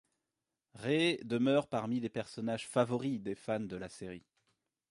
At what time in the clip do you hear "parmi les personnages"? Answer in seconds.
1.67-2.65